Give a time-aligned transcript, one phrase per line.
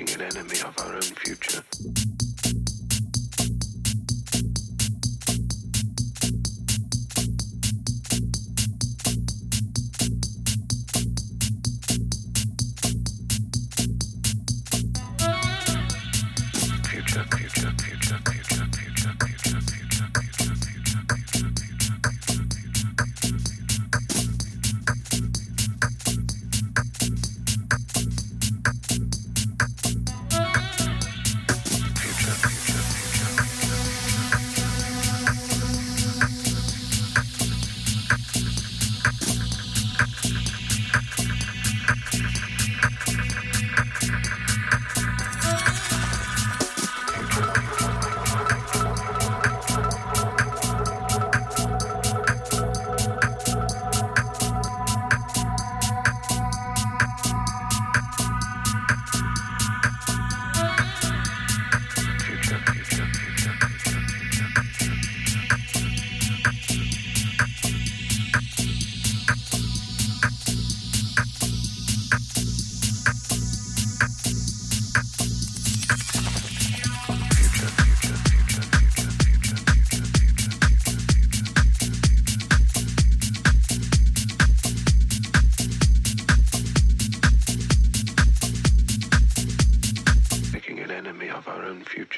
[0.00, 2.29] making an enemy of our own future.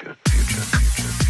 [0.03, 1.22] future, future, future.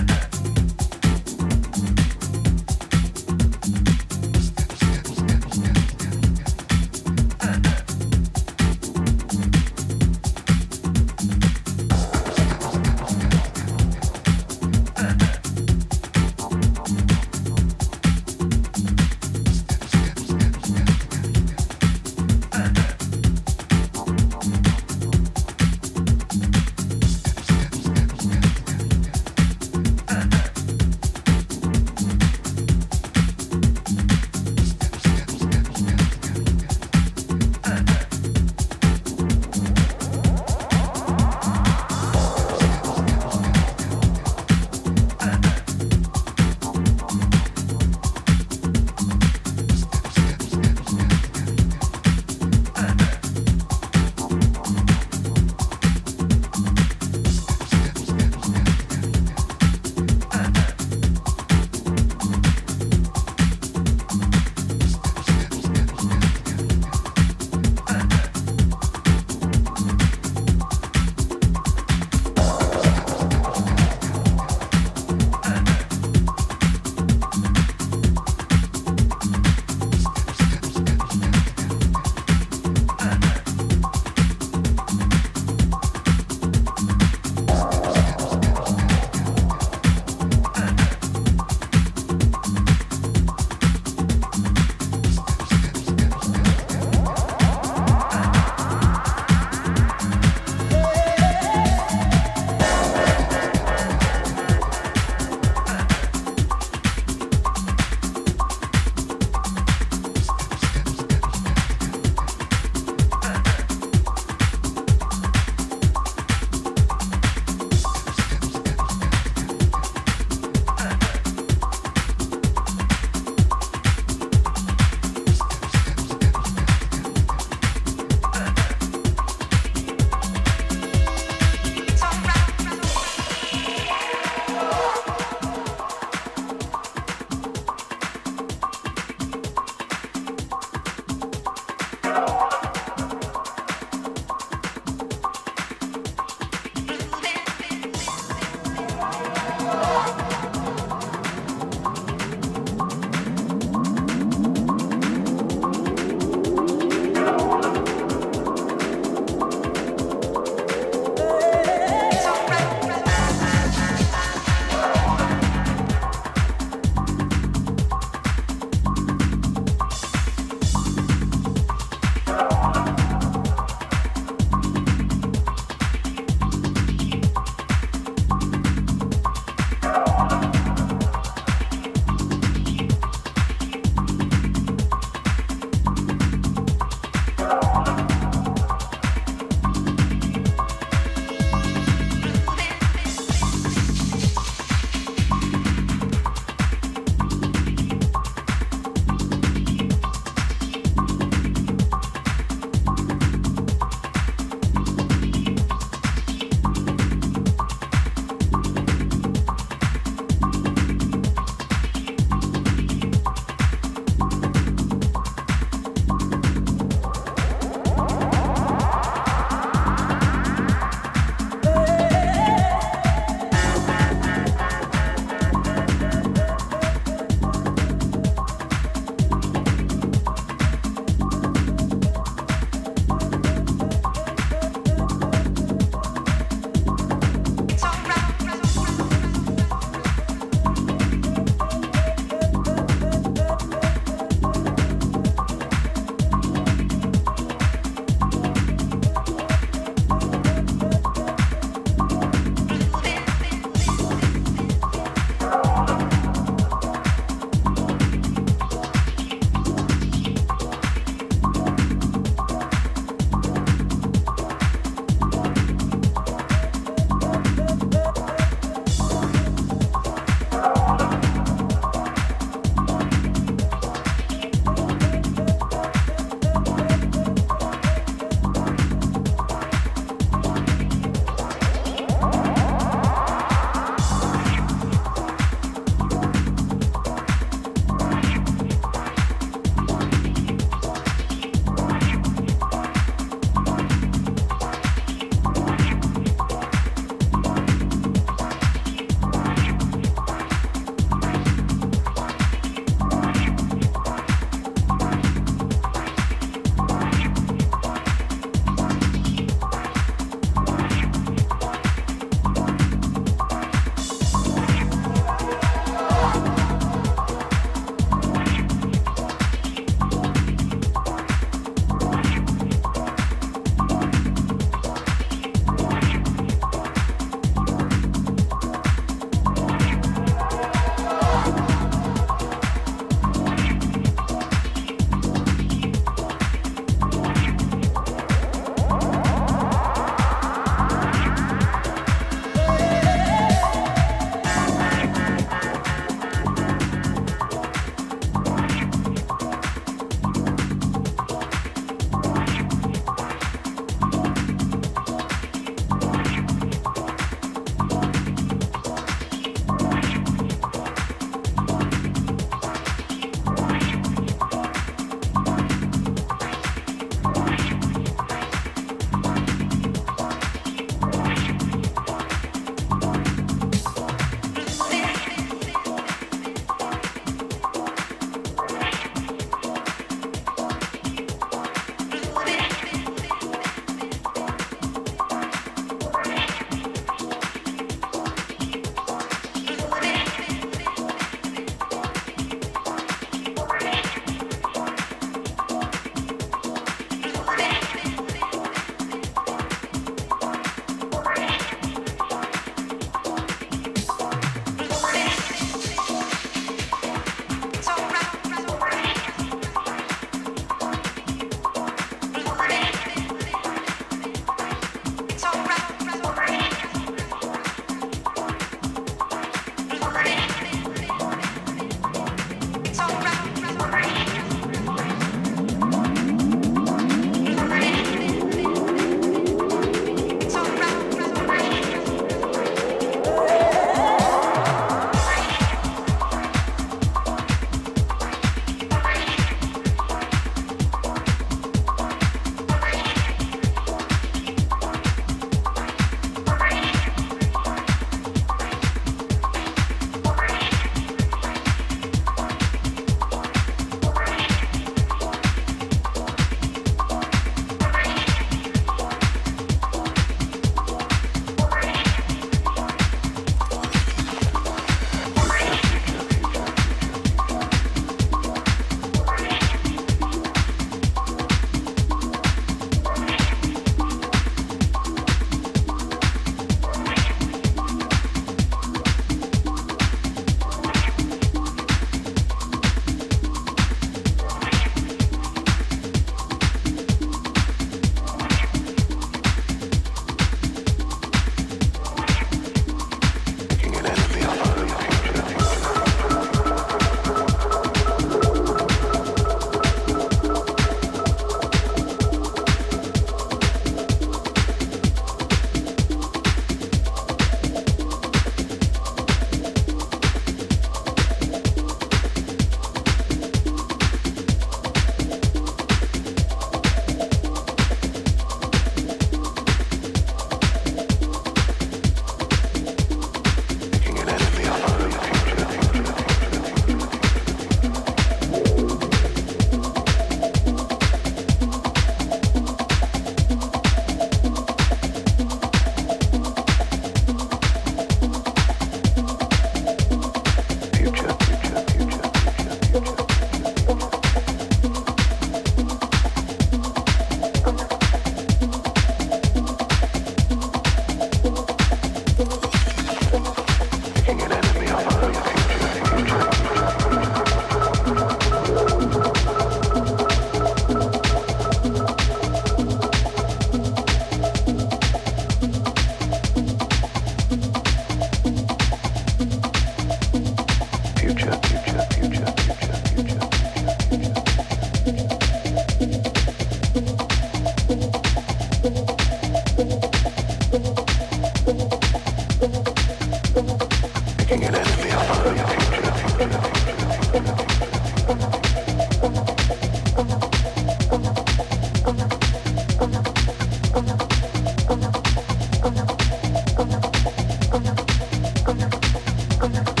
[599.61, 600.00] con la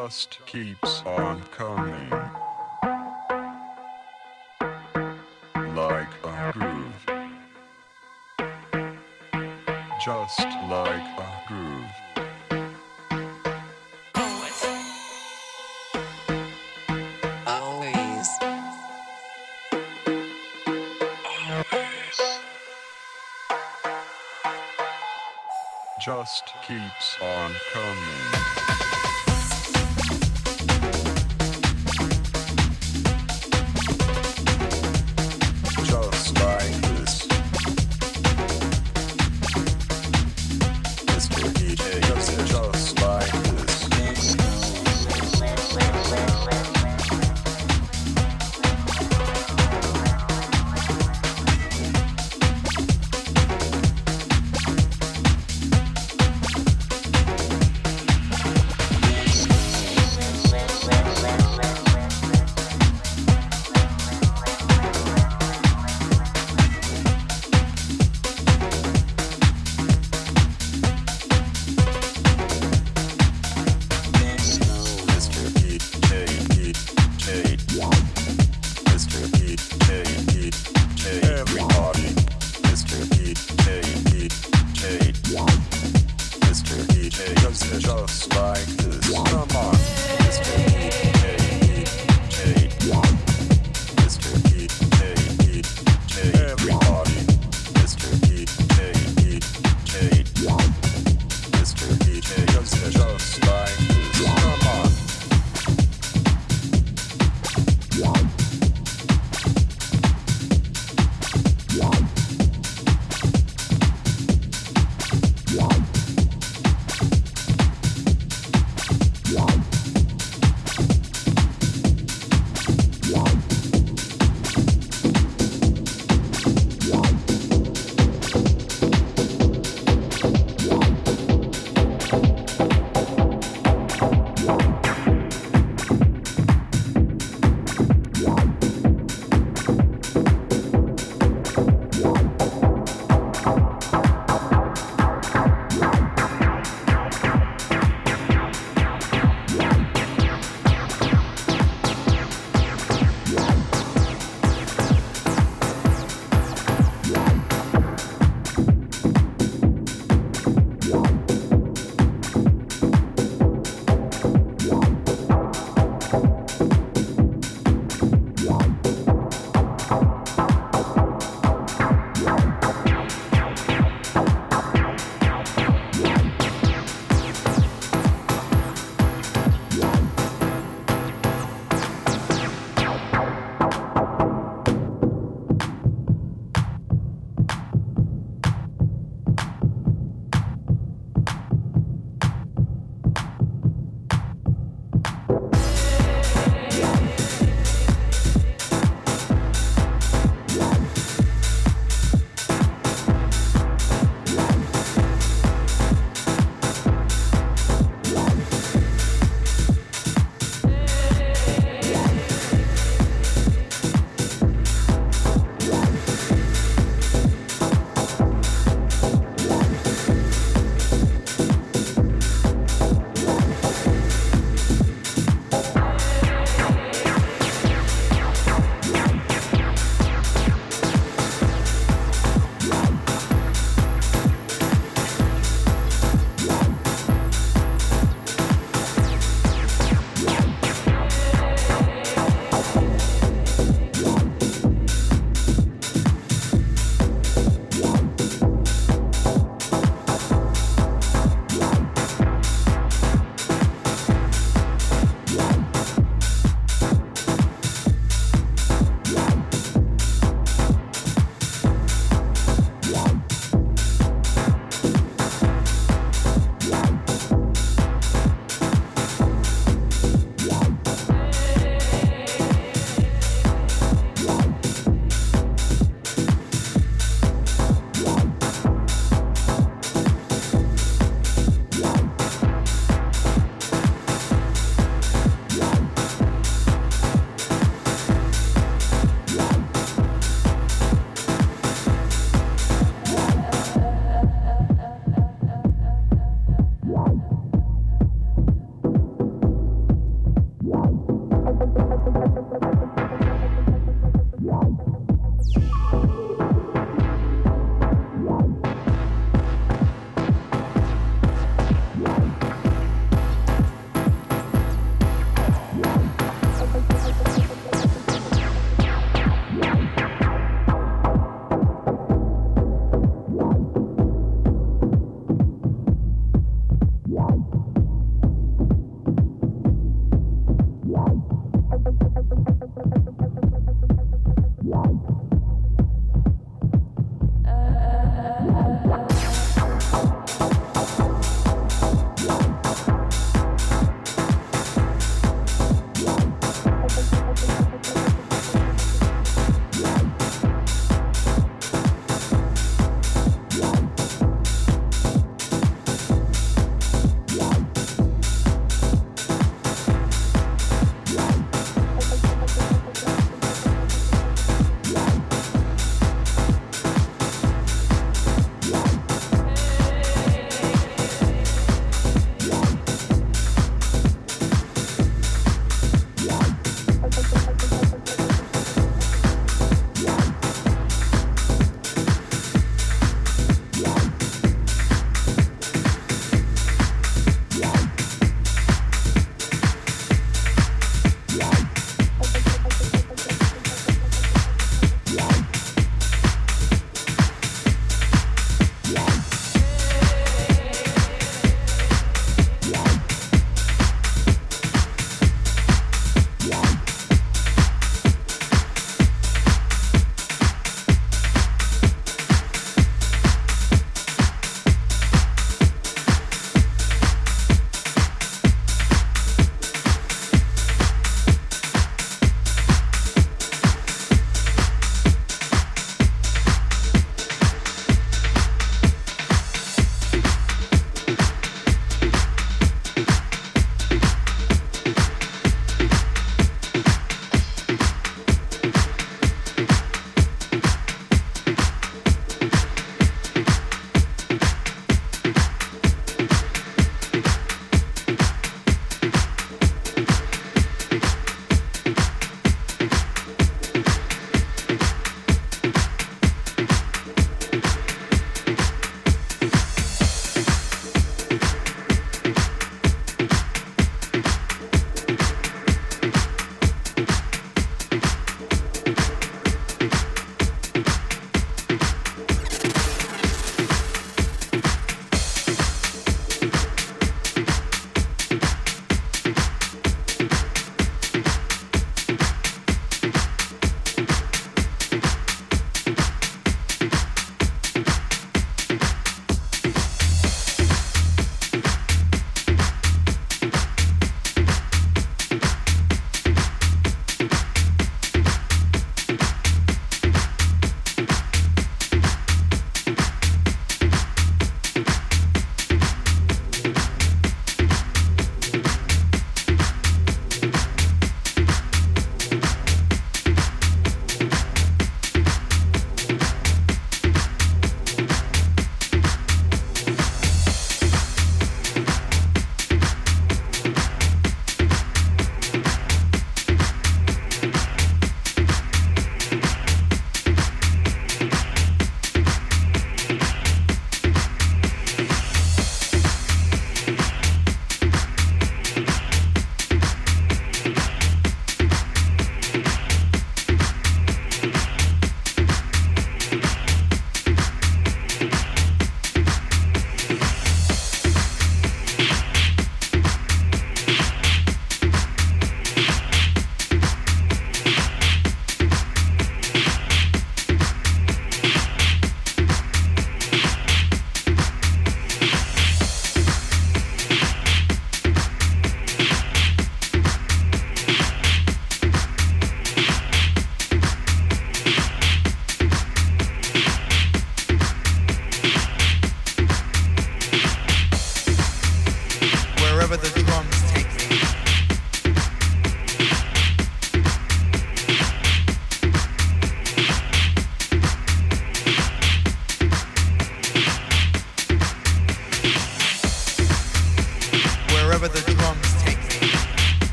[0.00, 2.08] just keeps on coming.
[5.74, 7.04] Like a groove.
[10.04, 11.84] Just like a groove.
[26.00, 28.97] just keeps on coming.